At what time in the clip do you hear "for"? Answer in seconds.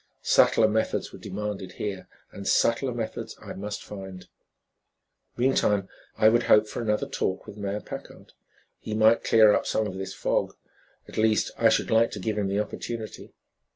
6.67-6.81